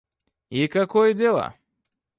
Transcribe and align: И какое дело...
И 0.49 0.67
какое 0.67 1.13
дело... 1.13 1.53